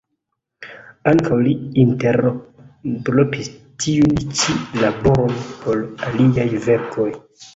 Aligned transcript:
Ankaŭ 1.09 1.35
li 1.47 1.51
interrompis 1.81 3.51
tiun 3.85 4.17
ĉi 4.39 4.57
laboron 4.85 5.37
por 5.65 5.85
aliaj 6.09 6.49
verkoj. 6.69 7.09